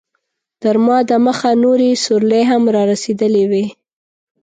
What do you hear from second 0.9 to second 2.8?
دمخه نورې سورلۍ هم